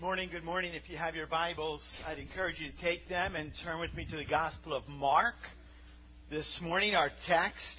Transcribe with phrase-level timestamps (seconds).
[0.00, 0.72] Good morning, good morning.
[0.72, 4.06] If you have your Bibles, I'd encourage you to take them and turn with me
[4.10, 5.34] to the Gospel of Mark.
[6.30, 7.76] This morning, our text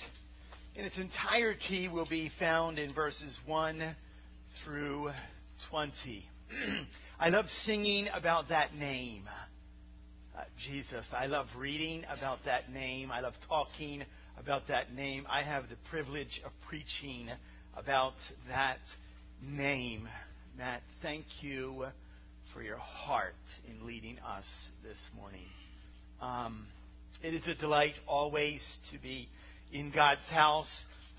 [0.76, 3.96] in its entirety will be found in verses 1
[4.64, 5.10] through
[5.72, 6.24] 20.
[7.20, 9.24] I love singing about that name,
[10.38, 11.08] uh, Jesus.
[11.12, 13.10] I love reading about that name.
[13.12, 14.04] I love talking
[14.38, 15.26] about that name.
[15.28, 17.30] I have the privilege of preaching
[17.76, 18.14] about
[18.48, 18.78] that
[19.44, 20.08] name.
[20.56, 21.86] Matt, thank you
[22.54, 23.34] for your heart
[23.70, 24.46] in leading us
[24.84, 25.46] this morning.
[26.22, 26.66] Um,
[27.24, 29.30] it is a delight always to be
[29.72, 30.70] in God's house.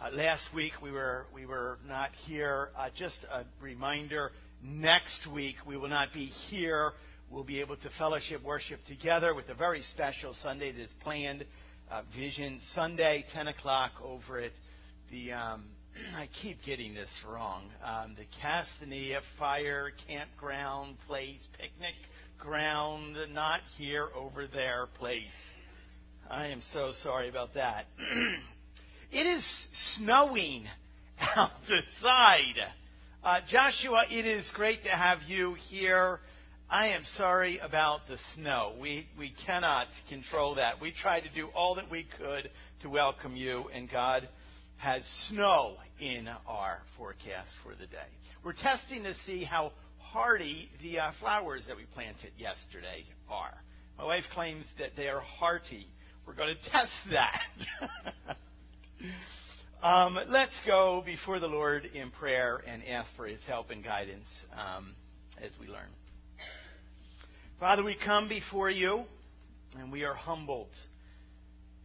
[0.00, 2.70] Uh, last week we were we were not here.
[2.77, 4.30] Uh, just a reminder:
[4.62, 6.92] next week we will not be here.
[7.30, 11.46] We'll be able to fellowship, worship together with a very special Sunday that is planned,
[11.91, 14.52] uh, Vision Sunday, 10 o'clock over at
[15.10, 15.64] the um,
[16.16, 17.64] I keep getting this wrong.
[17.84, 21.95] Um, the Castanea Fire Campground Place, Picnic
[22.38, 25.22] Ground, not here, over there place.
[26.30, 27.86] I am so sorry about that.
[29.12, 30.64] it is snowing
[31.36, 32.56] outside.
[33.22, 36.20] Uh, Joshua, it is great to have you here.
[36.70, 38.74] I am sorry about the snow.
[38.80, 40.80] We, we cannot control that.
[40.80, 44.28] We tried to do all that we could to welcome you, and God
[44.83, 48.11] has snow in our forecast for the day.
[48.44, 53.55] We're testing to see how hardy the uh, flowers that we planted yesterday are.
[53.97, 55.86] My wife claims that they are hearty.
[56.27, 58.36] We're going to test that.
[59.86, 64.27] um, let's go before the Lord in prayer and ask for his help and guidance
[64.52, 64.96] um,
[65.41, 65.91] as we learn.
[67.61, 69.05] Father, we come before you
[69.78, 70.70] and we are humbled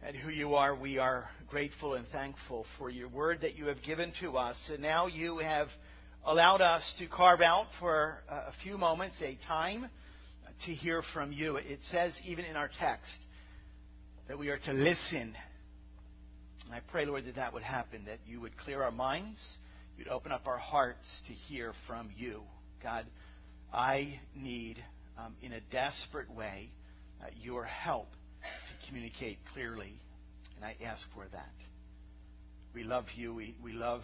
[0.02, 0.74] at who you are.
[0.74, 4.56] We are grateful and thankful for your word that you have given to us.
[4.72, 5.68] And now you have
[6.24, 9.88] allowed us to carve out for a few moments a time
[10.66, 11.56] to hear from you.
[11.56, 13.16] It says, even in our text,
[14.28, 15.34] that we are to listen.
[16.66, 19.40] And I pray, Lord, that that would happen, that you would clear our minds,
[19.96, 22.42] you'd open up our hearts to hear from you.
[22.82, 23.06] God,
[23.72, 24.76] I need,
[25.18, 26.70] um, in a desperate way,
[27.22, 28.08] uh, your help
[28.86, 29.92] communicate clearly,
[30.56, 31.52] and I ask for that.
[32.74, 33.34] We love you.
[33.34, 34.02] We, we love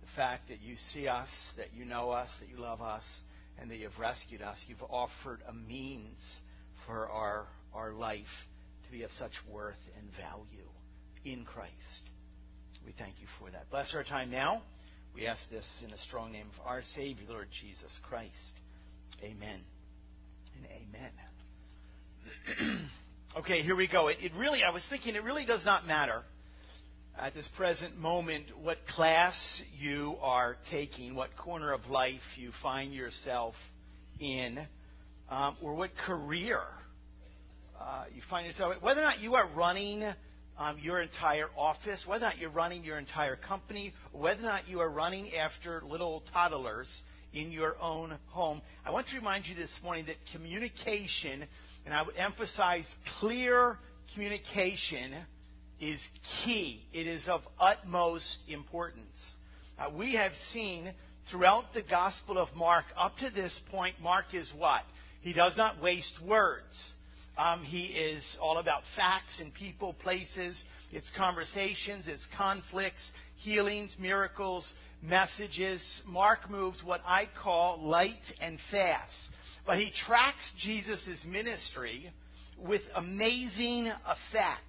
[0.00, 3.04] the fact that you see us, that you know us, that you love us,
[3.60, 4.58] and that you've rescued us.
[4.66, 6.20] You've offered a means
[6.86, 8.24] for our, our life
[8.84, 10.68] to be of such worth and value
[11.24, 11.72] in Christ.
[12.84, 13.70] We thank you for that.
[13.70, 14.62] Bless our time now.
[15.14, 18.32] We ask this in the strong name of our Savior, Lord Jesus Christ.
[19.22, 19.60] Amen
[20.56, 20.66] and
[22.58, 22.88] amen.
[23.36, 24.06] Okay, here we go.
[24.06, 26.22] It, it, really, I was thinking, it really does not matter
[27.18, 29.34] at this present moment what class
[29.76, 33.54] you are taking, what corner of life you find yourself
[34.20, 34.64] in,
[35.28, 36.60] um, or what career
[37.80, 38.80] uh, you find yourself in.
[38.82, 40.04] Whether or not you are running
[40.56, 44.68] um, your entire office, whether or not you're running your entire company, whether or not
[44.68, 46.88] you are running after little toddlers
[47.32, 48.62] in your own home.
[48.86, 51.48] I want to remind you this morning that communication
[51.84, 52.86] and I would emphasize
[53.20, 53.78] clear
[54.12, 55.14] communication
[55.80, 56.00] is
[56.44, 56.82] key.
[56.92, 59.34] It is of utmost importance.
[59.78, 60.92] Uh, we have seen
[61.30, 64.82] throughout the Gospel of Mark, up to this point, Mark is what?
[65.20, 66.94] He does not waste words.
[67.36, 70.62] Um, he is all about facts and people, places,
[70.92, 74.72] it's conversations, it's conflicts, healings, miracles,
[75.02, 75.82] messages.
[76.06, 79.16] Mark moves what I call light and fast.
[79.66, 82.12] But he tracks Jesus' ministry
[82.58, 84.60] with amazing effect.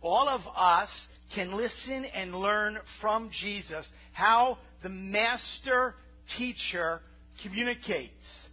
[0.00, 0.88] All of us
[1.34, 5.94] can listen and learn from Jesus how the master
[6.38, 7.00] teacher
[7.42, 8.48] communicates.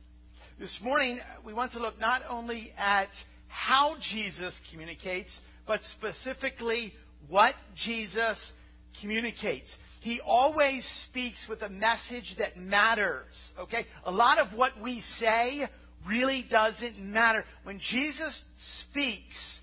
[0.60, 3.10] This morning, we want to look not only at
[3.48, 6.94] how Jesus communicates, but specifically
[7.30, 8.40] what Jesus
[9.00, 9.74] communicates.
[10.02, 13.34] He always speaks with a message that matters.
[13.60, 13.86] Okay?
[14.06, 15.64] A lot of what we say
[16.08, 17.44] really doesn't matter.
[17.64, 18.44] When Jesus
[18.90, 19.60] speaks,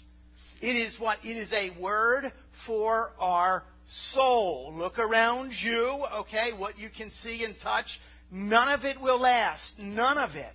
[0.60, 1.18] it is what?
[1.24, 2.32] It is a word
[2.66, 3.64] for our
[4.12, 4.74] soul.
[4.76, 6.50] Look around you, okay?
[6.56, 7.86] What you can see and touch,
[8.30, 9.74] none of it will last.
[9.78, 10.54] None of it.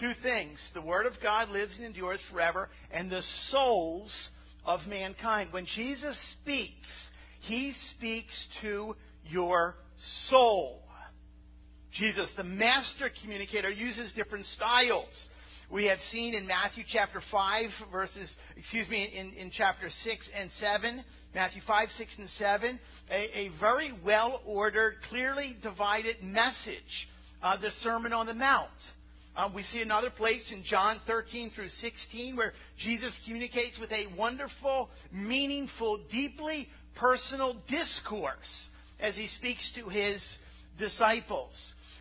[0.00, 0.70] Two things.
[0.74, 4.12] The Word of God lives and endures forever, and the souls
[4.64, 5.48] of mankind.
[5.52, 6.86] When Jesus speaks,
[7.40, 8.94] he speaks to
[9.24, 9.74] your
[10.28, 10.82] soul.
[11.92, 15.28] Jesus, the master communicator, uses different styles.
[15.70, 20.50] We have seen in Matthew chapter 5, verses, excuse me, in, in chapter 6 and
[20.52, 21.04] 7,
[21.34, 22.80] Matthew 5, 6, and 7,
[23.10, 27.08] a, a very well ordered, clearly divided message
[27.42, 28.70] uh, the Sermon on the Mount.
[29.36, 34.06] Um, we see another place in John 13 through 16 where Jesus communicates with a
[34.18, 36.68] wonderful, meaningful, deeply
[36.98, 38.68] personal discourse
[39.00, 40.22] as he speaks to his
[40.78, 41.54] disciples.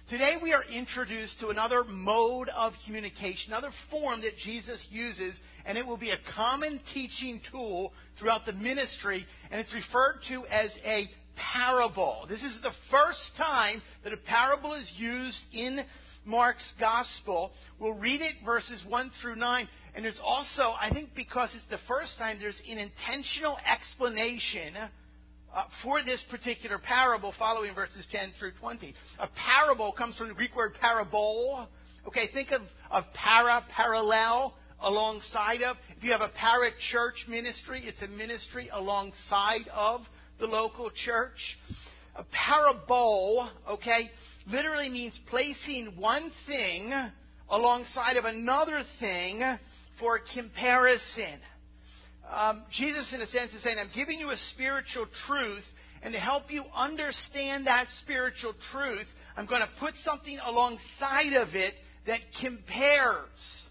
[0.09, 5.77] Today we are introduced to another mode of communication, another form that Jesus uses, and
[5.77, 10.71] it will be a common teaching tool throughout the ministry, and it's referred to as
[10.85, 11.09] a
[11.53, 12.25] parable.
[12.29, 15.81] This is the first time that a parable is used in
[16.27, 17.51] Mark's gospel.
[17.79, 19.67] We'll read it verses 1 through 9.
[19.95, 25.63] And there's also, I think because it's the first time, there's an intentional explanation uh,
[25.83, 28.93] for this particular parable following verses 10 through 20.
[29.19, 31.67] A parable comes from the Greek word parabole.
[32.07, 35.77] Okay, think of, of para, parallel, alongside of.
[35.97, 40.01] If you have a para church ministry, it's a ministry alongside of
[40.39, 41.57] the local church.
[42.15, 44.09] A parabole, okay,
[44.51, 46.93] literally means placing one thing
[47.49, 49.41] alongside of another thing
[49.99, 51.39] for comparison.
[52.29, 55.63] Um, Jesus, in a sense, is saying, I'm giving you a spiritual truth,
[56.01, 59.05] and to help you understand that spiritual truth,
[59.35, 61.73] I'm going to put something alongside of it
[62.05, 63.67] that compares.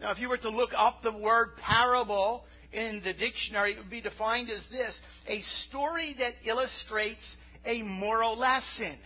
[0.00, 3.90] Now, if you were to look up the word parable in the dictionary, it would
[3.90, 4.98] be defined as this
[5.28, 8.98] a story that illustrates a moral lesson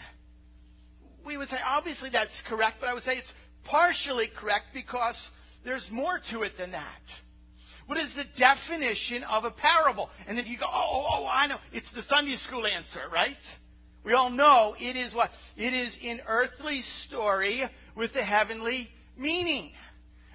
[1.27, 3.33] we would say, obviously that's correct, but I would say it's
[3.65, 5.19] partially correct because
[5.65, 7.03] there's more to it than that.
[7.87, 10.09] What is the definition of a parable?
[10.27, 11.59] And then you go, oh, oh, oh, I know.
[11.73, 13.37] It's the Sunday school answer, right?
[14.05, 15.31] We all know it is what?
[15.57, 17.65] It is an earthly story
[17.97, 19.73] with a heavenly meaning.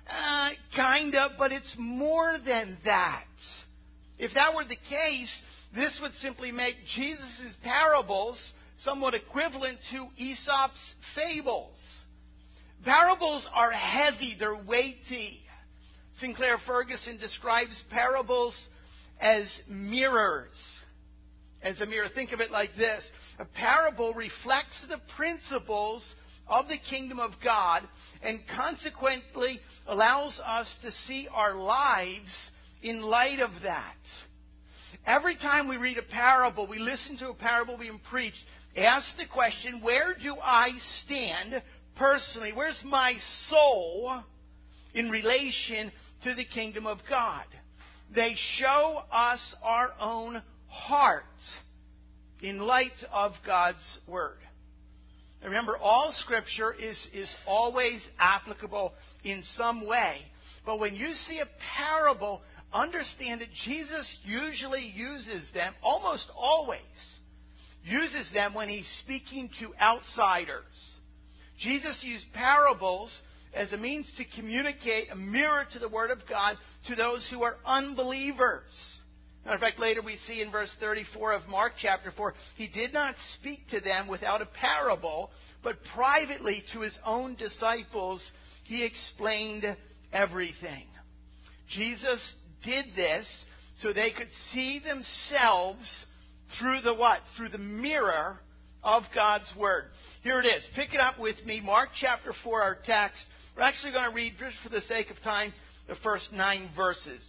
[0.09, 3.23] Uh, kind of, but it's more than that.
[4.17, 5.41] If that were the case,
[5.73, 11.77] this would simply make Jesus' parables somewhat equivalent to Aesop's fables.
[12.83, 15.41] Parables are heavy, they're weighty.
[16.13, 18.55] Sinclair Ferguson describes parables
[19.19, 20.57] as mirrors.
[21.61, 23.07] As a mirror, think of it like this
[23.39, 26.15] a parable reflects the principles
[26.47, 27.83] of the kingdom of God
[28.23, 32.49] and consequently allows us to see our lives
[32.81, 33.95] in light of that.
[35.05, 38.43] Every time we read a parable, we listen to a parable being preached,
[38.77, 40.69] ask the question where do I
[41.03, 41.61] stand
[41.95, 42.51] personally?
[42.53, 43.13] Where's my
[43.49, 44.23] soul
[44.93, 45.91] in relation
[46.23, 47.45] to the kingdom of God?
[48.13, 51.23] They show us our own heart
[52.41, 54.37] in light of God's Word.
[55.43, 60.17] Remember, all Scripture is, is always applicable in some way.
[60.65, 61.47] But when you see a
[61.77, 62.41] parable,
[62.71, 66.79] understand that Jesus usually uses them, almost always,
[67.83, 70.99] uses them when he's speaking to outsiders.
[71.59, 73.21] Jesus used parables
[73.53, 76.55] as a means to communicate a mirror to the Word of God
[76.87, 79.01] to those who are unbelievers.
[79.45, 82.93] Now, in fact, later we see in verse 34 of Mark chapter 4, he did
[82.93, 85.31] not speak to them without a parable,
[85.63, 88.23] but privately to his own disciples
[88.63, 89.65] he explained
[90.13, 90.85] everything.
[91.69, 93.45] Jesus did this
[93.79, 96.05] so they could see themselves
[96.59, 97.19] through the what?
[97.37, 98.39] Through the mirror
[98.83, 99.85] of God's Word.
[100.23, 100.67] Here it is.
[100.75, 101.61] Pick it up with me.
[101.63, 103.25] Mark chapter 4, our text.
[103.55, 105.53] We're actually going to read, just for the sake of time,
[105.87, 107.27] the first nine verses.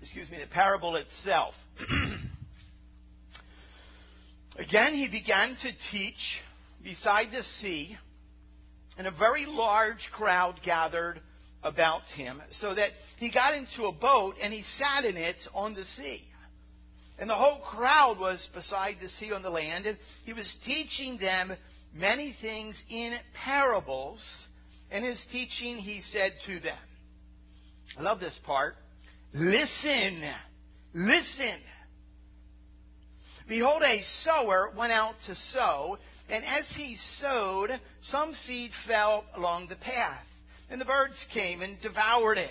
[0.00, 1.54] Excuse me, the parable itself.
[4.58, 6.40] Again, he began to teach
[6.82, 7.96] beside the sea,
[8.96, 11.20] and a very large crowd gathered
[11.62, 15.74] about him, so that he got into a boat and he sat in it on
[15.74, 16.27] the sea.
[17.18, 21.18] And the whole crowd was beside the sea on the land, and he was teaching
[21.18, 21.52] them
[21.92, 24.24] many things in parables.
[24.90, 26.78] In his teaching, he said to them,
[27.98, 28.74] I love this part.
[29.34, 30.22] Listen,
[30.94, 31.60] listen.
[33.48, 35.98] Behold, a sower went out to sow,
[36.28, 37.70] and as he sowed,
[38.02, 40.24] some seed fell along the path,
[40.70, 42.50] and the birds came and devoured it.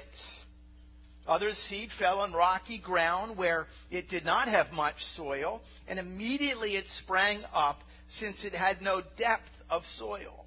[1.28, 6.78] Others' seed fell on rocky ground where it did not have much soil, and immediately
[6.78, 10.46] it sprang up since it had no depth of soil.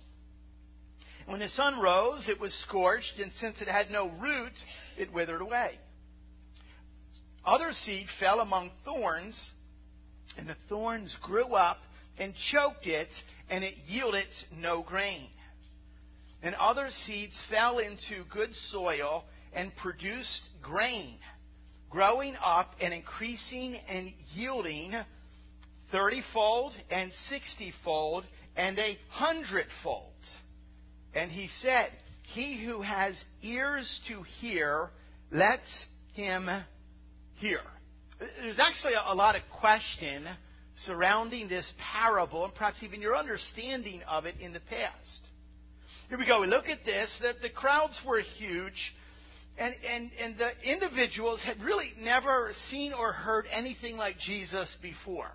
[1.26, 4.52] when the sun rose, it was scorched, and since it had no root,
[4.96, 5.78] it withered away.
[7.44, 9.38] Other seed fell among thorns,
[10.36, 11.78] and the thorns grew up
[12.18, 13.10] and choked it,
[13.48, 15.28] and it yielded no grain.
[16.42, 21.16] And other seeds fell into good soil and produced grain,
[21.90, 24.92] growing up and increasing and yielding
[25.92, 28.24] thirtyfold and sixtyfold
[28.56, 30.12] and a hundredfold.
[31.14, 31.88] And he said,
[32.34, 34.90] He who has ears to hear,
[35.30, 35.60] let
[36.14, 36.48] him
[37.34, 37.60] hear.
[38.40, 40.26] There's actually a lot of question
[40.84, 45.28] surrounding this parable and perhaps even your understanding of it in the past.
[46.08, 46.40] Here we go.
[46.40, 47.16] We look at this.
[47.22, 48.94] that the crowds were huge,
[49.58, 55.32] and, and, and the individuals had really never seen or heard anything like Jesus before.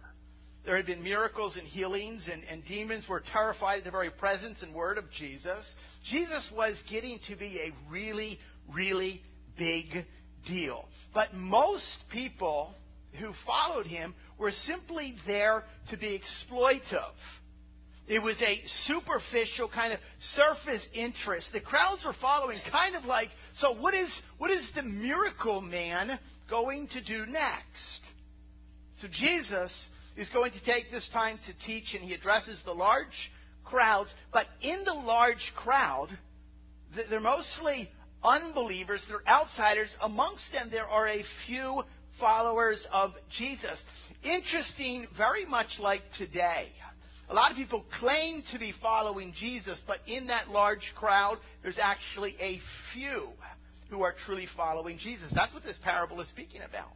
[0.65, 4.63] There had been miracles and healings, and, and demons were terrified at the very presence
[4.63, 5.75] and word of Jesus.
[6.10, 8.39] Jesus was getting to be a really,
[8.74, 9.22] really
[9.57, 9.86] big
[10.48, 10.86] deal.
[11.13, 12.74] But most people
[13.19, 17.13] who followed him were simply there to be exploitive.
[18.07, 21.50] It was a superficial kind of surface interest.
[21.53, 26.19] The crowds were following kind of like, so what is, what is the miracle man
[26.50, 28.01] going to do next?
[29.01, 33.07] So Jesus is going to take this time to teach, and he addresses the large
[33.63, 34.13] crowds.
[34.33, 36.09] But in the large crowd,
[37.09, 37.89] they're mostly
[38.24, 39.93] unbelievers, they're outsiders.
[40.01, 41.83] Amongst them, there are a few
[42.19, 43.81] followers of Jesus.
[44.24, 46.69] Interesting, very much like today.
[47.29, 51.79] A lot of people claim to be following Jesus, but in that large crowd, there's
[51.82, 52.60] actually a
[52.94, 53.29] few
[53.89, 55.32] who are truly following Jesus.
[55.34, 56.94] That's what this parable is speaking about.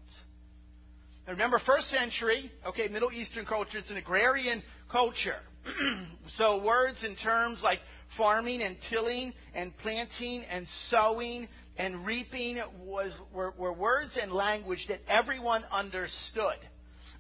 [1.25, 5.39] Now remember, first century, okay, Middle Eastern culture, it's an agrarian culture.
[6.38, 7.79] so words and terms like
[8.17, 14.86] farming and tilling and planting and sowing and reaping was, were, were words and language
[14.89, 16.57] that everyone understood.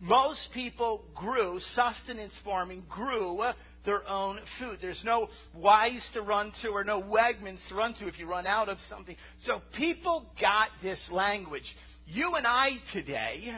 [0.01, 3.53] Most people grew, sustenance farming grew uh,
[3.85, 4.77] their own food.
[4.81, 5.27] There's no
[5.57, 8.77] Weis to run to or no Wegmans to run to if you run out of
[8.87, 9.15] something.
[9.39, 11.75] So people got this language.
[12.05, 13.51] You and I today,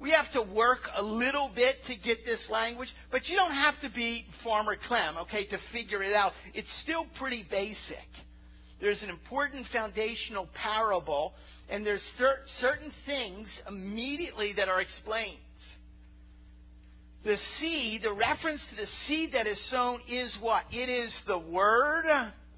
[0.00, 3.74] we have to work a little bit to get this language, but you don't have
[3.82, 6.32] to be Farmer Clem, okay, to figure it out.
[6.54, 7.98] It's still pretty basic.
[8.80, 11.34] There's an important foundational parable,
[11.68, 15.40] and there's cer- certain things immediately that are explained.
[17.24, 20.64] The seed, the reference to the seed that is sown is what?
[20.72, 22.06] It is the Word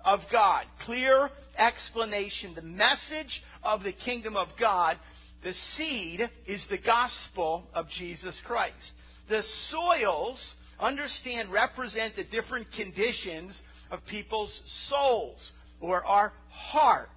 [0.04, 0.64] of God.
[0.86, 2.54] Clear explanation.
[2.54, 4.98] The message of the kingdom of God
[5.42, 8.92] the seed is the gospel of Jesus Christ.
[9.28, 17.08] The soils, understand, represent the different conditions of people's souls or our heart.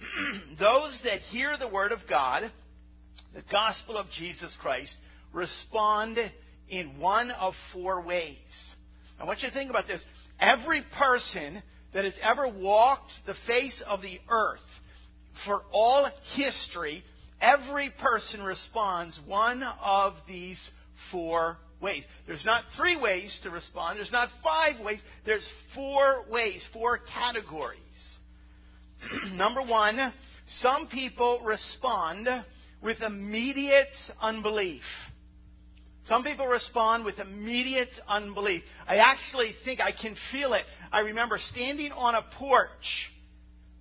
[0.58, 2.50] Those that hear the word of God,
[3.32, 4.96] the gospel of Jesus Christ,
[5.34, 6.18] respond
[6.68, 8.38] in one of four ways.
[9.20, 10.04] I want you to think about this.
[10.40, 11.62] Every person
[11.92, 14.60] that has ever walked the face of the earth
[15.44, 17.02] for all history,
[17.40, 20.70] every person responds one of these
[21.10, 22.04] four ways.
[22.26, 27.80] There's not three ways to respond, there's not five ways, there's four ways, four categories.
[29.32, 30.12] Number one,
[30.60, 32.28] some people respond
[32.82, 33.88] with immediate
[34.20, 34.82] unbelief.
[36.06, 38.62] Some people respond with immediate unbelief.
[38.86, 40.64] I actually think I can feel it.
[40.92, 43.10] I remember standing on a porch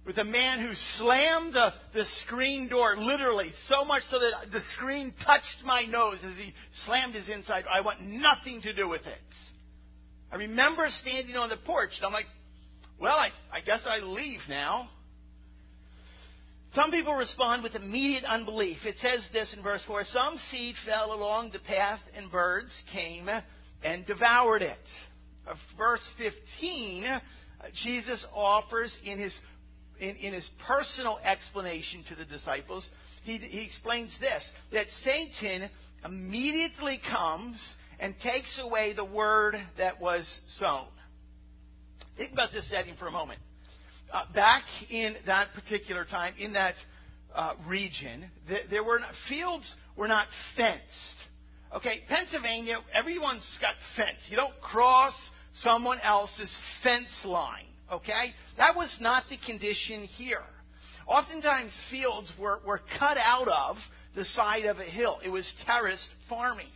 [0.06, 4.62] with a man who slammed the, the screen door literally so much so that the
[4.74, 6.54] screen touched my nose as he
[6.86, 7.66] slammed his inside.
[7.72, 9.18] I want nothing to do with it.
[10.32, 12.26] I remember standing on the porch and I'm like,
[13.00, 14.90] well, I, I guess I leave now.
[16.74, 18.78] Some people respond with immediate unbelief.
[18.84, 23.30] It says this in verse 4 Some seed fell along the path, and birds came
[23.84, 24.78] and devoured it.
[25.48, 27.20] Uh, verse 15, uh,
[27.84, 29.38] Jesus offers in his
[30.00, 32.88] in, in his personal explanation to the disciples,
[33.24, 35.70] he, he explains this that Satan
[36.04, 40.88] immediately comes and takes away the word that was sown.
[42.18, 43.40] Think about this setting for a moment.
[44.14, 46.76] Uh, back in that particular time, in that
[47.34, 51.16] uh, region, th- there were not, fields were not fenced.
[51.76, 54.20] Okay, Pennsylvania, everyone's got fence.
[54.30, 55.14] You don't cross
[55.56, 57.66] someone else's fence line.
[57.92, 58.34] Okay?
[58.58, 60.44] That was not the condition here.
[61.08, 63.78] Oftentimes, fields were, were cut out of
[64.16, 65.22] the side of a hill.
[65.26, 66.68] It was terraced farming.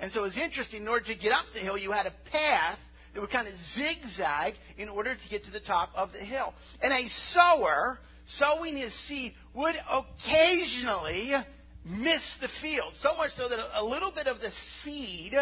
[0.00, 0.80] And so it was interesting.
[0.80, 2.78] In order to get up the hill, you had a path
[3.14, 6.54] that would kind of zigzag in order to get to the top of the hill.
[6.82, 11.32] And a sower, sowing his seed, would occasionally
[11.84, 12.92] miss the field.
[13.00, 14.50] So much so that a little bit of the
[14.82, 15.32] seed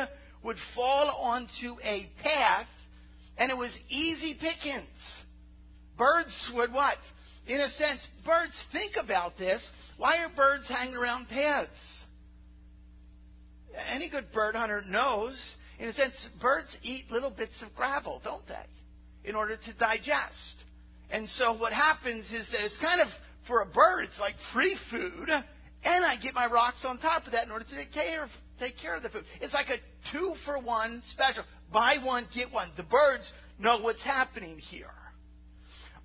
[0.42, 2.66] would fall onto a path
[3.36, 5.22] and it was easy pickings.
[5.96, 6.96] Birds would what?
[7.46, 9.68] In a sense, birds think about this.
[9.96, 11.70] Why are birds hanging around paths?
[13.90, 18.46] Any good bird hunter knows In a sense, birds eat little bits of gravel, don't
[18.48, 19.28] they?
[19.28, 20.64] In order to digest.
[21.10, 23.08] And so what happens is that it's kind of,
[23.46, 25.28] for a bird, it's like free food,
[25.84, 28.30] and I get my rocks on top of that in order to take care of,
[28.58, 29.24] take care of the food.
[29.40, 29.78] It's like a
[30.12, 31.44] two for one special.
[31.72, 32.72] Buy one, get one.
[32.76, 34.90] The birds know what's happening here.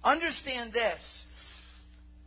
[0.04, 1.26] Understand this.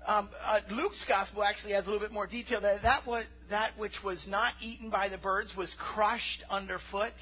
[0.07, 2.61] Um, uh, Luke's gospel actually has a little bit more detail.
[2.61, 7.13] That that, what, that which was not eaten by the birds was crushed underfoot.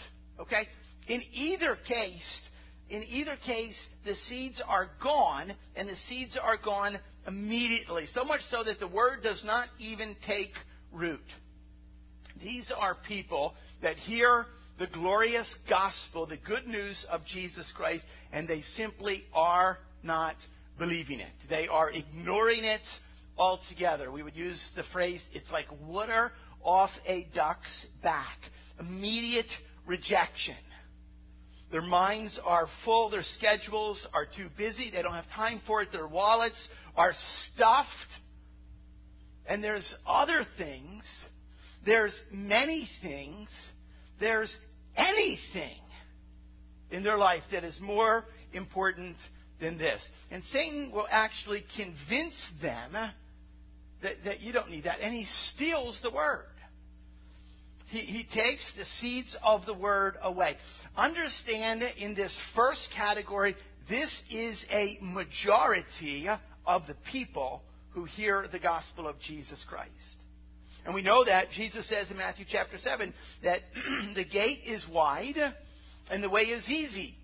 [0.41, 0.67] Okay.
[1.09, 2.41] In either case,
[2.89, 8.07] in either case, the seeds are gone, and the seeds are gone immediately.
[8.13, 10.51] So much so that the word does not even take
[10.93, 11.21] root.
[12.43, 14.47] These are people that hear
[14.79, 20.37] the glorious gospel, the good news of Jesus Christ, and they simply are not
[20.79, 21.33] believing it.
[21.49, 22.83] They are ignoring it
[23.39, 24.11] altogether.
[24.11, 28.39] We would use the phrase, it's like water off a duck's back.
[28.81, 29.51] Immediate
[29.87, 30.57] rejection.
[31.71, 35.89] Their minds are full, their schedules are too busy, they don't have time for it,
[35.93, 37.13] their wallets are
[37.53, 37.89] stuffed.
[39.47, 41.03] And there's other things,
[41.85, 43.49] there's many things,
[44.21, 44.57] there's
[44.97, 45.81] anything
[46.91, 49.17] in their life that is more important
[49.61, 50.07] than this.
[50.31, 52.93] And Satan will actually convince them
[54.03, 55.01] that, that you don't need that.
[55.01, 56.45] And he steals the word.
[57.89, 60.57] He, he takes the seeds of the word away.
[60.97, 63.57] Understand in this first category,
[63.89, 66.29] this is a majority
[66.67, 69.91] of the people who hear the gospel of Jesus Christ.
[70.85, 73.61] And we know that Jesus says in Matthew chapter 7 that
[74.15, 75.37] the gate is wide
[76.11, 77.15] and the way is easy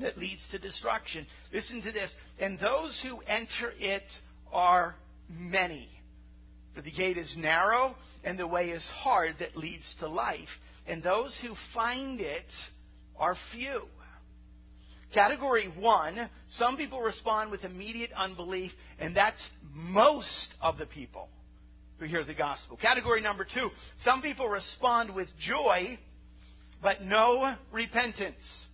[0.00, 1.26] that leads to destruction.
[1.52, 2.12] Listen to this.
[2.40, 4.02] And those who enter it
[4.52, 4.96] are
[5.28, 5.88] many.
[6.74, 10.48] For the gate is narrow and the way is hard that leads to life.
[10.86, 12.46] And those who find it
[13.16, 13.82] are few.
[15.12, 21.28] Category one, some people respond with immediate unbelief, and that's most of the people
[21.98, 22.78] who hear the gospel.
[22.78, 23.68] Category number two,
[24.04, 25.98] some people respond with joy,
[26.82, 28.66] but no repentance.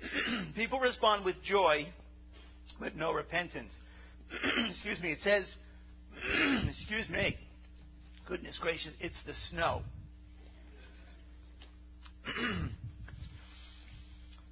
[0.56, 1.86] people respond with joy,
[2.80, 3.78] but no repentance.
[4.70, 5.44] excuse me, it says,
[6.70, 7.36] excuse me,
[8.28, 9.82] goodness gracious, it's the snow.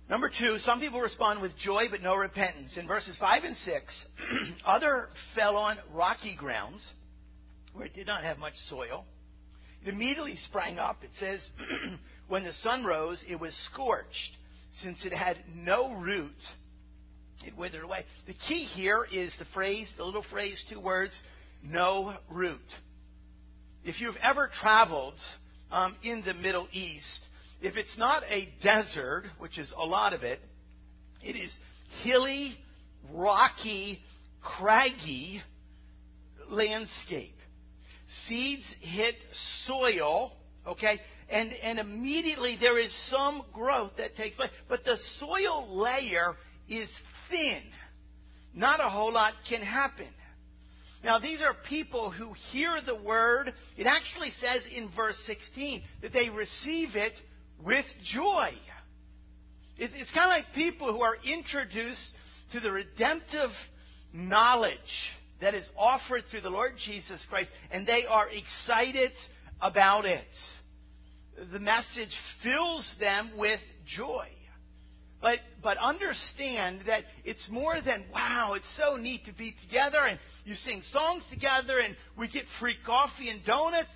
[0.09, 2.77] Number two, some people respond with joy but no repentance.
[2.77, 4.05] In verses 5 and 6,
[4.67, 6.87] other fell on rocky grounds
[7.73, 9.07] where it did not have much soil.
[9.83, 11.03] It immediately sprang up.
[11.03, 11.49] It says,
[12.29, 14.37] when the sun rose, it was scorched.
[14.83, 16.33] Since it had no root,
[17.47, 18.05] it withered away.
[18.27, 21.19] The key here is the phrase, the little phrase, two words,
[21.65, 22.61] no root.
[23.85, 25.15] If you've ever traveled
[25.71, 27.27] um, in the Middle East,
[27.61, 30.41] if it's not a desert, which is a lot of it,
[31.23, 31.55] it is
[32.03, 32.57] hilly,
[33.13, 34.01] rocky,
[34.43, 35.41] craggy
[36.51, 37.37] landscape.
[38.27, 39.15] Seeds hit
[39.67, 40.33] soil,
[40.67, 41.01] okay,
[41.31, 44.51] and, and immediately there is some growth that takes place.
[44.69, 46.35] But the soil layer
[46.69, 46.91] is
[47.31, 47.63] thin.
[48.55, 50.09] Not a whole lot can happen.
[51.05, 53.53] Now, these are people who hear the word.
[53.77, 57.13] It actually says in verse 16 that they receive it
[57.63, 58.49] with joy.
[59.77, 62.13] It's kind of like people who are introduced
[62.53, 63.51] to the redemptive
[64.15, 64.79] knowledge
[65.41, 69.13] that is offered through the Lord Jesus Christ, and they are excited
[69.61, 70.25] about it.
[71.53, 74.29] The message fills them with joy.
[75.25, 80.19] But, but understand that it's more than, wow, it's so neat to be together and
[80.45, 83.89] you sing songs together and we get free coffee and donuts.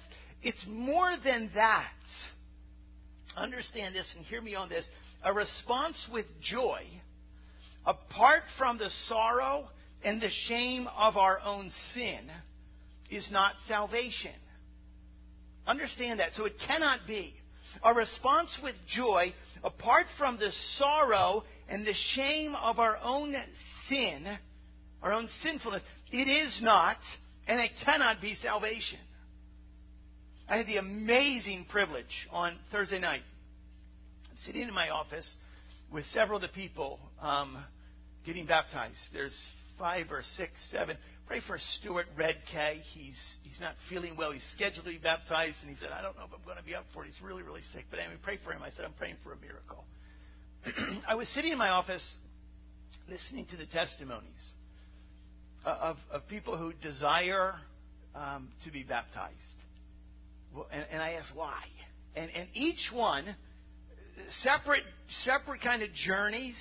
[0.42, 1.92] It's more than that.
[3.36, 4.86] Understand this and hear me on this.
[5.22, 6.80] A response with joy,
[7.84, 9.68] apart from the sorrow
[10.02, 12.30] and the shame of our own sin,
[13.10, 14.32] is not salvation.
[15.66, 16.32] Understand that.
[16.32, 17.34] So it cannot be.
[17.82, 23.34] A response with joy apart from the sorrow and the shame of our own
[23.88, 24.26] sin,
[25.02, 26.96] our own sinfulness, it is not
[27.46, 28.98] and it cannot be salvation.
[30.48, 33.22] I had the amazing privilege on Thursday night
[34.46, 35.28] sitting in my office
[35.92, 37.62] with several of the people um,
[38.24, 38.98] getting baptized.
[39.12, 39.36] There's
[39.78, 40.96] five or six, seven.
[41.28, 42.80] Pray for Stuart Redkay.
[42.94, 44.32] He's he's not feeling well.
[44.32, 46.64] He's scheduled to be baptized, and he said, "I don't know if I'm going to
[46.64, 47.08] be up for it.
[47.08, 48.62] He's really, really sick." But anyway, pray for him.
[48.62, 49.84] I said, "I'm praying for a miracle."
[51.06, 52.02] I was sitting in my office
[53.10, 54.52] listening to the testimonies
[55.66, 57.56] of, of people who desire
[58.14, 59.34] um, to be baptized.
[60.54, 61.62] Well, and, and I asked why.
[62.16, 63.36] And, and each one
[64.42, 64.82] separate,
[65.24, 66.56] separate kind of journeys.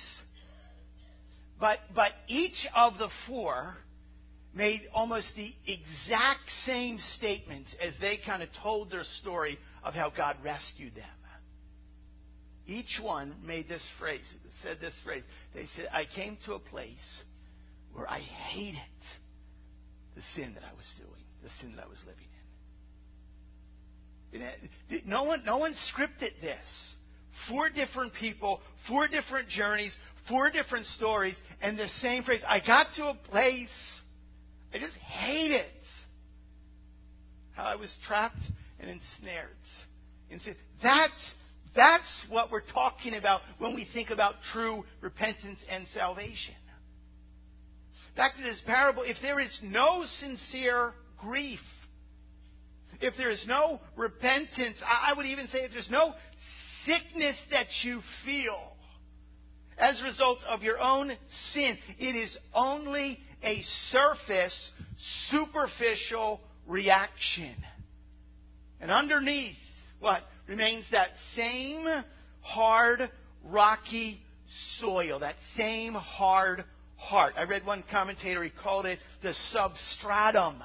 [1.58, 3.78] But, but each of the four
[4.58, 10.12] made almost the exact same statements as they kind of told their story of how
[10.14, 11.04] God rescued them.
[12.66, 14.30] Each one made this phrase,
[14.62, 15.22] said this phrase.
[15.54, 17.22] They said, I came to a place
[17.94, 18.78] where I hated
[20.14, 22.26] the sin that I was doing, the sin that I was living
[25.00, 25.00] in.
[25.06, 26.94] No one, no one scripted this.
[27.48, 29.96] Four different people, four different journeys,
[30.28, 32.42] four different stories, and the same phrase.
[32.46, 34.02] I got to a place,
[34.72, 35.66] I just hate it.
[37.52, 38.42] How I was trapped
[38.78, 39.48] and ensnared.
[40.30, 40.52] And so
[40.82, 41.34] that's,
[41.74, 46.54] that's what we're talking about when we think about true repentance and salvation.
[48.16, 51.60] Back to this parable, if there is no sincere grief,
[53.00, 56.14] if there is no repentance, I would even say if there's no
[56.84, 58.72] sickness that you feel
[59.78, 61.12] as a result of your own
[61.52, 64.72] sin, it is only a surface,
[65.30, 67.54] superficial reaction.
[68.80, 69.56] And underneath,
[70.00, 70.22] what?
[70.48, 71.86] Remains that same
[72.40, 73.10] hard,
[73.44, 74.20] rocky
[74.80, 76.64] soil, that same hard
[76.96, 77.34] heart.
[77.36, 80.62] I read one commentator, he called it the substratum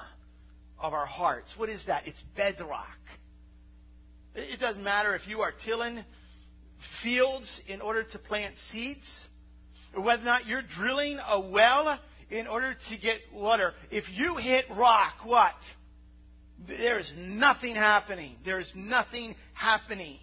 [0.78, 1.52] of our hearts.
[1.56, 2.06] What is that?
[2.06, 2.86] It's bedrock.
[4.34, 6.02] It doesn't matter if you are tilling
[7.02, 9.06] fields in order to plant seeds,
[9.94, 11.98] or whether or not you're drilling a well
[12.30, 13.72] in order to get water.
[13.90, 15.54] If you hit rock, what?
[16.66, 18.36] There is nothing happening.
[18.44, 20.18] There is nothing happening.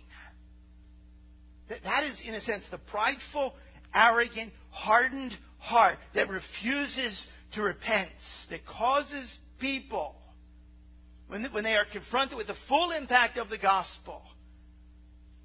[1.69, 3.53] That is, in a sense, the prideful,
[3.93, 8.09] arrogant, hardened heart that refuses to repent,
[8.49, 10.15] that causes people,
[11.27, 14.21] when, when they are confronted with the full impact of the gospel,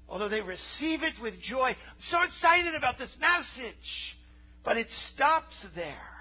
[0.09, 1.75] although they receive it with joy, I'm
[2.09, 4.17] so excited about this message,
[4.65, 6.16] but it stops there.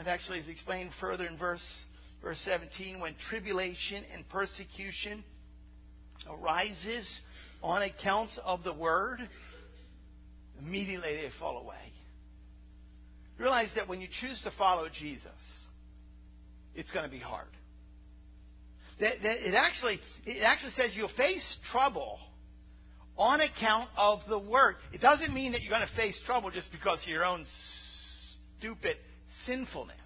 [0.00, 1.64] It actually is explained further in verse,
[2.22, 5.22] verse 17 when tribulation and persecution
[6.28, 7.20] arises
[7.62, 9.20] on account of the word,
[10.58, 11.92] immediately they fall away.
[13.38, 15.30] Realize that when you choose to follow Jesus,
[16.74, 17.48] it's going to be hard.
[19.00, 22.18] That, that it actually it actually says you'll face trouble
[23.16, 24.76] on account of the word.
[24.92, 27.44] It doesn't mean that you're going to face trouble just because of your own
[28.58, 28.96] stupid
[29.46, 29.96] sinfulness.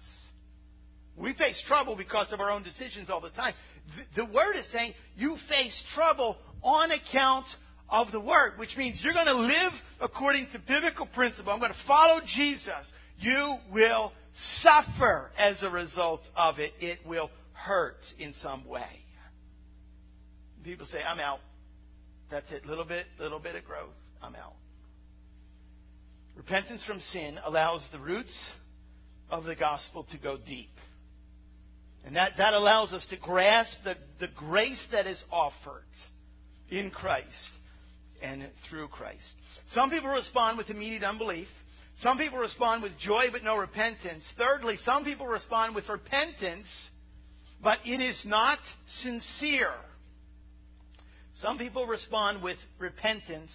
[1.15, 3.53] We face trouble because of our own decisions all the time.
[4.15, 7.47] The, the word is saying you face trouble on account
[7.89, 11.51] of the word, which means you're going to live according to biblical principle.
[11.51, 14.11] I'm going to follow Jesus you will
[14.61, 16.73] suffer as a result of it.
[16.79, 19.03] It will hurt in some way.
[20.63, 21.39] People say, I'm out.
[22.29, 22.65] That's it.
[22.65, 23.93] Little bit, little bit of growth.
[24.21, 24.53] I'm out.
[26.35, 28.51] Repentance from sin allows the roots
[29.29, 30.69] of the gospel to go deep.
[32.05, 35.83] And that, that allows us to grasp the, the grace that is offered
[36.69, 37.51] in Christ
[38.21, 39.33] and through Christ.
[39.71, 41.47] Some people respond with immediate unbelief.
[42.01, 44.23] Some people respond with joy but no repentance.
[44.37, 46.89] Thirdly, some people respond with repentance,
[47.61, 48.59] but it is not
[49.01, 49.73] sincere.
[51.33, 53.51] Some people respond with repentance,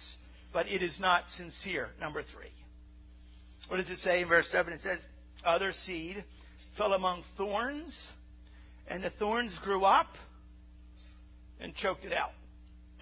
[0.53, 1.89] but it is not sincere.
[1.99, 2.51] Number three.
[3.67, 4.71] What does it say in verse 7?
[4.73, 4.99] It says,
[5.45, 6.23] Other seed
[6.77, 7.95] fell among thorns,
[8.87, 10.07] and the thorns grew up
[11.59, 12.31] and choked it out.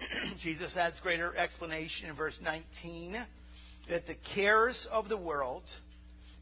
[0.42, 3.16] Jesus adds greater explanation in verse 19
[3.88, 5.62] that the cares of the world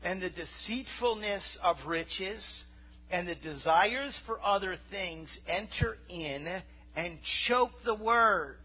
[0.02, 2.64] and the deceitfulness of riches
[3.10, 6.62] and the desires for other things enter in
[6.96, 8.58] and choke the word.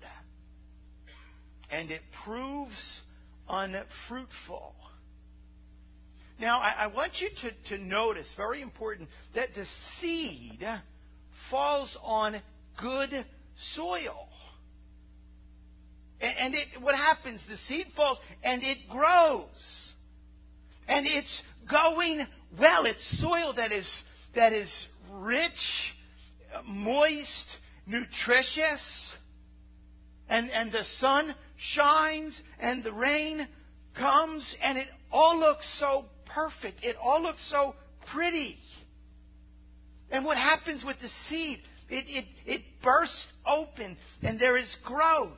[1.71, 3.01] And it proves
[3.49, 4.75] unfruitful.
[6.39, 9.65] Now, I, I want you to, to notice, very important, that the
[9.99, 10.59] seed
[11.49, 12.41] falls on
[12.81, 13.25] good
[13.73, 14.27] soil.
[16.19, 17.41] And it, what happens?
[17.47, 19.93] The seed falls and it grows.
[20.87, 22.25] And it's going
[22.59, 22.85] well.
[22.85, 25.51] It's soil that is, that is rich,
[26.65, 27.45] moist,
[27.85, 29.13] nutritious.
[30.29, 31.35] And, and the sun
[31.73, 33.47] shines and the rain
[33.97, 36.83] comes and it all looks so perfect.
[36.83, 37.73] It all looks so
[38.13, 38.57] pretty.
[40.11, 41.59] And what happens with the seed?
[41.89, 45.37] It, it, it bursts open and there is growth.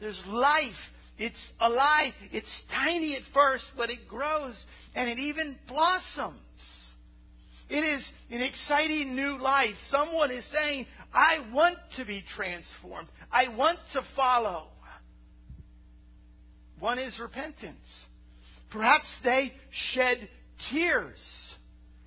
[0.00, 0.72] There's life.
[1.16, 2.12] It's alive.
[2.32, 6.40] It's tiny at first, but it grows and it even blossoms.
[7.70, 9.74] It is an exciting new life.
[9.90, 13.08] Someone is saying, I want to be transformed.
[13.32, 14.68] I want to follow.
[16.78, 18.04] One is repentance.
[18.74, 19.52] Perhaps they
[19.92, 20.28] shed
[20.72, 21.54] tears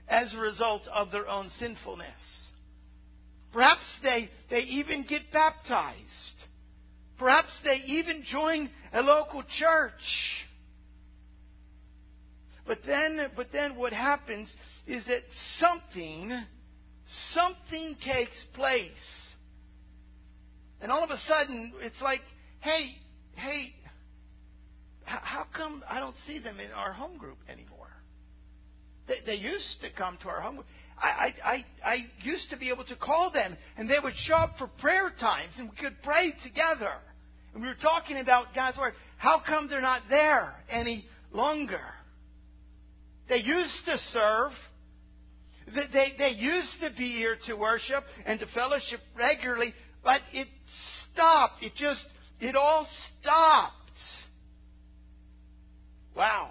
[0.10, 2.52] as a result of their own sinfulness.
[3.54, 6.44] Perhaps they, they even get baptized.
[7.18, 9.94] Perhaps they even join a local church.
[12.68, 14.54] But then, but then what happens
[14.86, 15.22] is that
[15.60, 16.38] something,
[17.34, 18.92] something takes place.
[20.82, 22.22] And all of a sudden, it's like,
[22.60, 22.90] hey,
[23.36, 23.70] hey,
[25.08, 27.88] how come I don't see them in our home group anymore?
[29.08, 30.56] They, they used to come to our home.
[30.56, 30.68] group.
[31.00, 34.56] I, I, I used to be able to call them, and they would show up
[34.58, 36.92] for prayer times, and we could pray together.
[37.54, 38.94] And we were talking about God's Word.
[39.18, 41.80] How come they're not there any longer?
[43.30, 44.52] They used to serve.
[45.68, 50.48] They, they used to be here to worship and to fellowship regularly, but it
[51.12, 51.62] stopped.
[51.62, 52.06] It just,
[52.40, 52.88] it all
[53.22, 53.74] stopped.
[56.18, 56.50] Wow.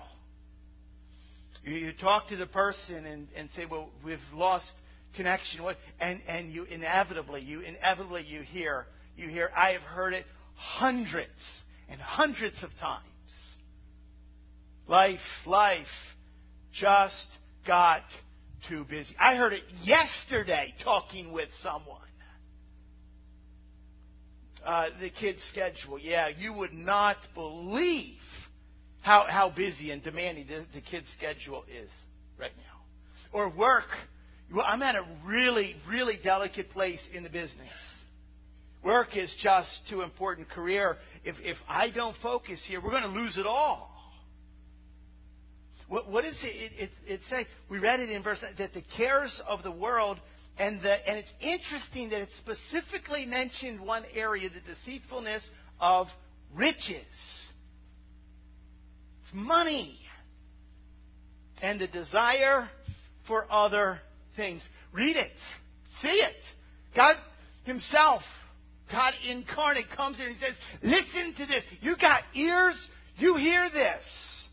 [1.64, 4.70] You, you talk to the person and, and say, well, we've lost
[5.16, 5.64] connection.
[5.64, 5.76] What?
[5.98, 10.24] And, and you inevitably, you inevitably you hear, you hear, I have heard it
[10.54, 11.30] hundreds
[11.88, 13.02] and hundreds of times.
[14.86, 15.86] Life, life
[16.72, 17.26] just
[17.66, 18.02] got
[18.68, 19.16] too busy.
[19.18, 22.02] I heard it yesterday talking with someone.
[24.64, 25.98] Uh, the kid's schedule.
[25.98, 28.18] Yeah, you would not believe
[29.06, 31.88] how, how busy and demanding the, the kid's schedule is
[32.40, 33.38] right now.
[33.38, 33.84] Or work.
[34.52, 37.70] Well, I'm at a really, really delicate place in the business.
[38.82, 40.48] Work is just too important.
[40.48, 43.92] Career, if, if I don't focus here, we're going to lose it all.
[45.86, 46.72] What, what is it?
[46.72, 47.46] It, it, it say?
[47.70, 50.18] We read it in verse that the cares of the world
[50.58, 56.08] and the and it's interesting that it specifically mentioned one area, the deceitfulness of
[56.56, 57.46] riches.
[59.26, 59.98] It's money.
[61.62, 62.68] And the desire
[63.26, 64.00] for other
[64.36, 64.62] things.
[64.92, 65.32] Read it.
[66.02, 66.36] See it.
[66.94, 67.16] God
[67.64, 68.22] Himself,
[68.90, 71.64] God incarnate, comes in and says, Listen to this.
[71.80, 72.76] You got ears,
[73.16, 74.44] you hear this.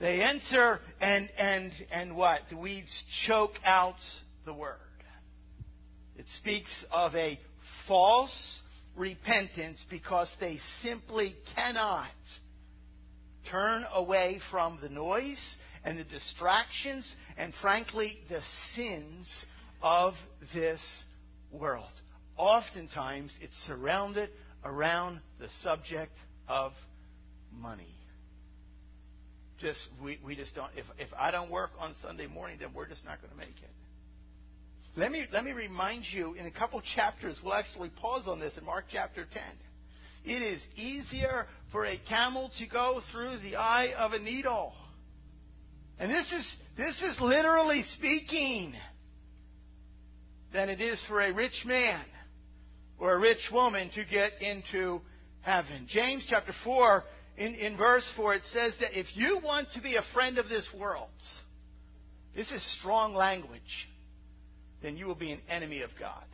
[0.00, 2.40] They enter and and and what?
[2.50, 3.94] The weeds choke out
[4.44, 4.78] the word.
[6.16, 7.38] It speaks of a
[7.88, 8.60] false
[8.96, 12.08] repentance because they simply cannot
[13.50, 18.40] Turn away from the noise and the distractions and, frankly, the
[18.74, 19.44] sins
[19.82, 20.14] of
[20.54, 20.80] this
[21.52, 21.92] world.
[22.36, 24.30] Oftentimes, it's surrounded
[24.64, 26.16] around the subject
[26.48, 26.72] of
[27.52, 27.94] money.
[29.60, 30.70] Just we, we just don't.
[30.76, 33.48] If if I don't work on Sunday morning, then we're just not going to make
[33.62, 33.70] it.
[34.96, 36.34] Let me let me remind you.
[36.34, 39.42] In a couple chapters, we'll actually pause on this in Mark chapter ten.
[40.24, 44.72] It is easier for a camel to go through the eye of a needle.
[45.98, 48.74] And this is, this is literally speaking
[50.52, 52.04] than it is for a rich man
[52.98, 55.00] or a rich woman to get into
[55.42, 55.86] heaven.
[55.88, 57.02] James chapter 4,
[57.36, 60.48] in, in verse 4, it says that if you want to be a friend of
[60.48, 61.08] this world,
[62.34, 63.60] this is strong language,
[64.82, 66.24] then you will be an enemy of God.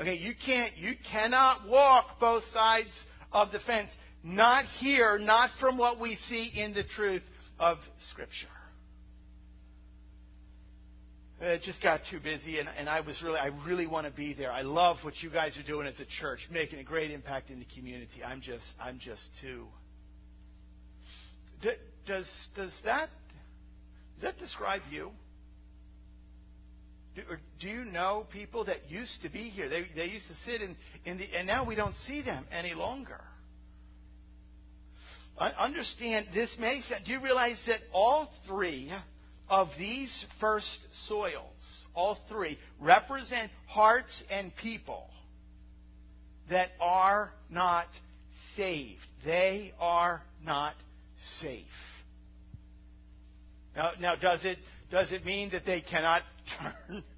[0.00, 3.90] Okay, you can't, you cannot walk both sides of the fence.
[4.22, 7.22] Not here, not from what we see in the truth
[7.58, 7.78] of
[8.10, 8.46] Scripture.
[11.40, 14.34] It just got too busy, and, and I was really, I really want to be
[14.34, 14.50] there.
[14.50, 17.60] I love what you guys are doing as a church, making a great impact in
[17.60, 18.24] the community.
[18.26, 19.66] I'm just, I'm just too.
[22.06, 23.10] Does does that
[24.14, 25.10] does that describe you?
[27.14, 29.68] Do, uh, do you know people that used to be here?
[29.68, 32.74] They, they used to sit in, in the, and now we don't see them any
[32.74, 33.20] longer.
[35.38, 37.02] Understand this makes sense.
[37.06, 38.92] Do you realize that all three
[39.48, 45.08] of these first soils, all three, represent hearts and people
[46.50, 47.86] that are not
[48.56, 48.98] saved?
[49.24, 50.74] They are not
[51.40, 51.64] safe.
[53.76, 54.58] Now, now does it
[54.90, 56.22] does it mean that they cannot
[56.58, 57.04] turn.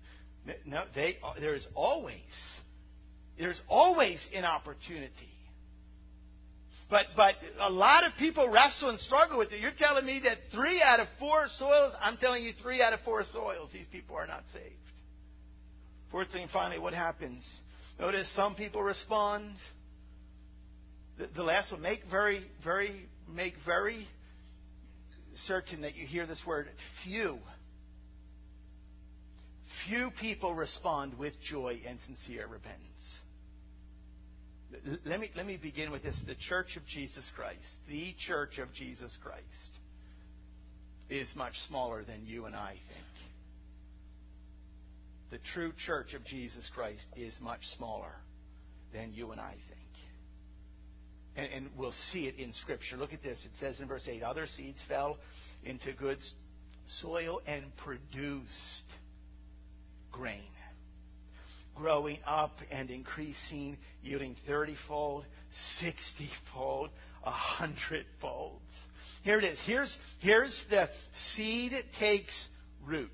[0.65, 2.17] No, they, there's always,
[3.39, 5.29] there's always an opportunity.
[6.91, 9.61] But, but a lot of people wrestle and struggle with it.
[9.61, 13.01] You're telling me that three out of four soils, I'm telling you three out of
[13.05, 14.75] four soils, these people are not saved.
[16.11, 17.47] Fourth thing, finally, what happens?
[18.01, 19.55] Notice some people respond.
[21.19, 24.09] The, the last one, make very, very, make very
[25.45, 26.67] certain that you hear this word,
[27.05, 27.39] few
[29.89, 33.21] few people respond with joy and sincere repentance.
[35.05, 36.21] Let me, let me begin with this.
[36.27, 39.79] The Church of Jesus Christ, the Church of Jesus Christ,
[41.09, 43.07] is much smaller than you and I think.
[45.31, 48.13] The true Church of Jesus Christ is much smaller
[48.93, 49.81] than you and I think.
[51.37, 52.97] And, and we'll see it in Scripture.
[52.97, 53.39] Look at this.
[53.45, 55.19] It says in verse 8 Other seeds fell
[55.65, 56.19] into good
[57.01, 58.47] soil and produced
[60.13, 60.43] grain,
[61.75, 65.25] growing up and increasing, yielding 30 fold,
[65.81, 65.95] 60
[66.53, 66.91] fold,
[67.23, 68.61] 100 folds.
[69.23, 69.61] Here it is.
[69.67, 70.89] Here's, here's the
[71.35, 72.49] seed that takes
[72.87, 73.11] root.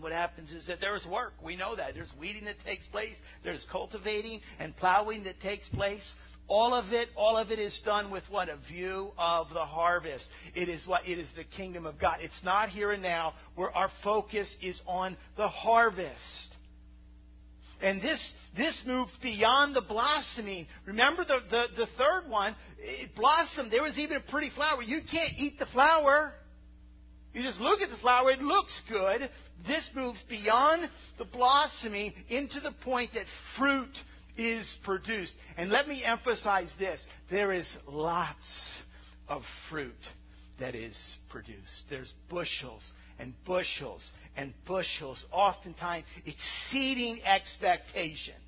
[0.00, 1.34] what happens is that there's work.
[1.42, 1.94] We know that.
[1.94, 3.14] There's weeding that takes place.
[3.42, 6.14] There's cultivating and plowing that takes place.
[6.46, 8.48] All of it, all of it is done with what?
[8.48, 10.28] A view of the harvest.
[10.54, 11.06] It is what?
[11.06, 12.18] It is the kingdom of God.
[12.20, 16.54] It's not here and now where our focus is on the harvest.
[17.80, 20.66] And this, this moves beyond the blossoming.
[20.86, 23.72] Remember the, the, the third one, it blossomed.
[23.72, 24.82] There was even a pretty flower.
[24.82, 26.34] You can't eat the flower.
[27.32, 29.28] You just look at the flower, it looks good.
[29.66, 33.24] This moves beyond the blossoming into the point that
[33.58, 33.92] fruit
[34.36, 35.34] is produced.
[35.56, 38.80] And let me emphasize this there is lots
[39.28, 39.92] of fruit
[40.60, 40.96] that is
[41.30, 41.84] produced.
[41.90, 48.38] There's bushels and bushels and bushels, oftentimes exceeding expectations.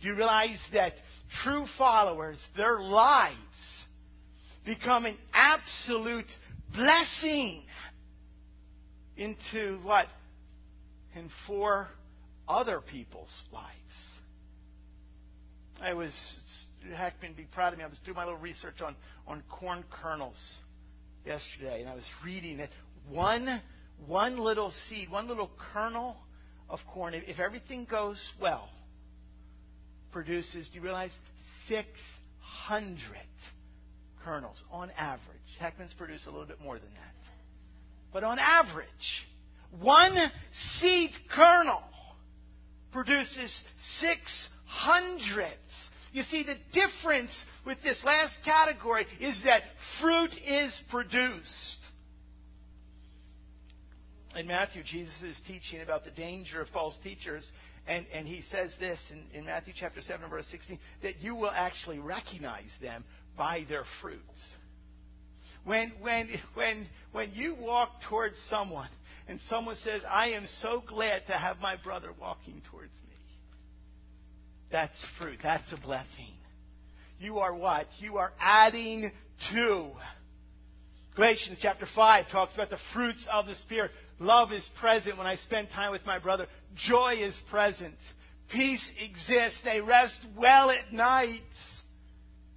[0.00, 0.94] Do you realize that
[1.42, 3.36] true followers, their lives
[4.64, 6.30] become an absolute
[6.74, 7.62] blessing
[9.16, 10.06] into what?
[11.14, 11.88] And for
[12.48, 14.19] other people's lives.
[15.80, 16.12] I was,
[16.94, 17.84] Hackman, be proud of me.
[17.84, 18.94] I was doing my little research on,
[19.26, 20.38] on corn kernels
[21.24, 22.70] yesterday, and I was reading it.
[23.08, 23.62] One,
[24.06, 26.16] one little seed, one little kernel
[26.68, 28.68] of corn, if everything goes well,
[30.12, 31.16] produces, do you realize,
[31.68, 32.98] 600
[34.22, 35.24] kernels on average.
[35.58, 37.14] Heckman's produce a little bit more than that.
[38.12, 38.86] But on average,
[39.80, 40.16] one
[40.78, 41.82] seed kernel
[42.92, 43.64] produces
[44.84, 45.56] 600
[46.12, 47.30] you see, the difference
[47.64, 49.62] with this last category is that
[50.00, 51.76] fruit is produced.
[54.36, 57.46] In Matthew, Jesus is teaching about the danger of false teachers,
[57.86, 61.50] and, and he says this in, in Matthew chapter 7, verse 16, that you will
[61.50, 63.04] actually recognize them
[63.36, 64.56] by their fruits.
[65.64, 68.88] When, when, when, when you walk towards someone
[69.28, 73.09] and someone says, I am so glad to have my brother walking towards me,
[74.70, 75.38] that's fruit.
[75.42, 76.34] That's a blessing.
[77.18, 77.86] You are what?
[77.98, 79.10] You are adding
[79.52, 79.90] to.
[81.16, 83.90] Galatians chapter 5 talks about the fruits of the Spirit.
[84.18, 86.46] Love is present when I spend time with my brother.
[86.88, 87.96] Joy is present.
[88.52, 89.60] Peace exists.
[89.64, 91.40] They rest well at night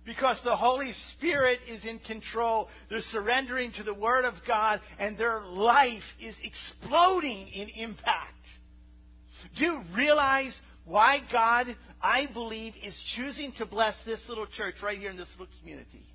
[0.06, 2.68] because the Holy Spirit is in control.
[2.90, 8.34] They're surrendering to the Word of God and their life is exploding in impact.
[9.58, 11.68] Do you realize why God,
[12.02, 16.06] I believe, is choosing to bless this little church right here in this little community.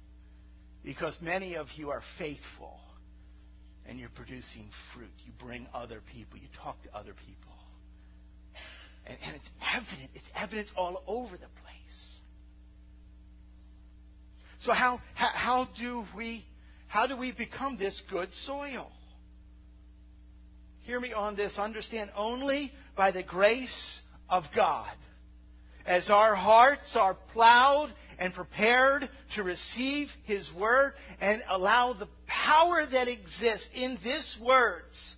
[0.85, 2.79] Because many of you are faithful
[3.87, 5.11] and you're producing fruit.
[5.25, 7.53] You bring other people, you talk to other people.
[9.07, 12.19] And, and it's evident, it's evident all over the place.
[14.63, 16.45] So how, how, how do we
[16.89, 18.91] how do we become this good soil?
[20.81, 21.59] Hear me on this.
[21.59, 24.91] Understand only by the grace of God.
[25.87, 32.85] As our hearts are plowed and prepared to receive His Word and allow the power
[32.91, 35.14] that exists in these words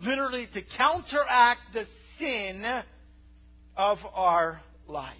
[0.00, 1.84] literally to counteract the
[2.18, 2.82] sin
[3.76, 5.14] of our lives.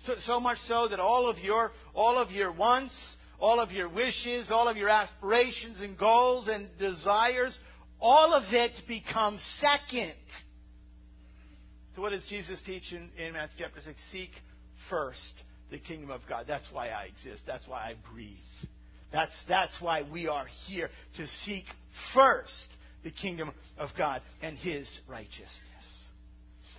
[0.00, 2.96] So, so much so that all of your all of your wants,
[3.38, 7.58] all of your wishes, all of your aspirations and goals and desires,
[8.00, 10.14] all of it becomes second
[11.98, 13.98] so, what does Jesus teach in, in Matthew chapter 6?
[14.12, 14.30] Seek
[14.88, 15.34] first
[15.72, 16.44] the kingdom of God.
[16.46, 17.42] That's why I exist.
[17.44, 18.36] That's why I breathe.
[19.12, 21.64] That's, that's why we are here to seek
[22.14, 22.68] first
[23.02, 26.06] the kingdom of God and His righteousness.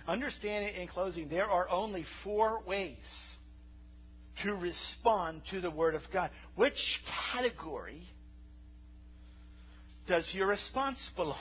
[0.08, 2.96] Understanding in closing, there are only four ways
[4.42, 6.30] to respond to the Word of God.
[6.56, 6.80] Which
[7.34, 8.04] category
[10.08, 11.36] does your response belong?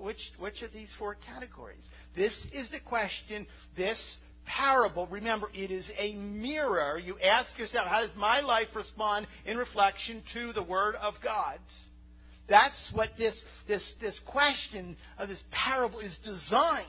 [0.00, 1.86] Which, which of these four categories?
[2.16, 3.46] This is the question.
[3.76, 6.98] This parable, remember, it is a mirror.
[6.98, 11.58] You ask yourself, how does my life respond in reflection to the Word of God?
[12.48, 16.86] That's what this, this, this question of this parable is designed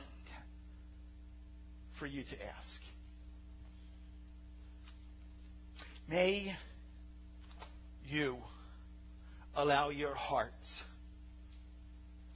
[1.98, 2.80] for you to ask.
[6.08, 6.54] May
[8.08, 8.38] you
[9.54, 10.82] allow your hearts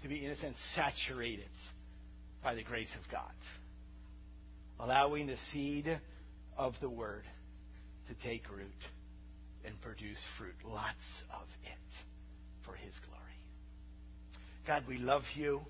[0.07, 1.48] to be, in a sense, saturated
[2.42, 3.32] by the grace of God,
[4.78, 6.00] allowing the seed
[6.57, 7.24] of the Word
[8.09, 8.68] to take root
[9.64, 10.94] and produce fruit, lots
[11.32, 11.94] of it,
[12.64, 13.22] for His glory.
[14.66, 15.61] God, we love you.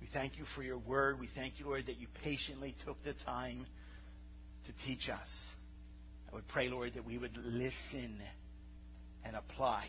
[0.00, 1.20] We thank you for your word.
[1.20, 3.66] We thank you, Lord, that you patiently took the time
[4.66, 5.28] to teach us.
[6.30, 8.18] I would pray, Lord, that we would listen
[9.24, 9.86] and apply.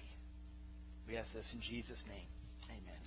[1.08, 2.28] We ask this in Jesus' name.
[2.70, 3.01] Amen.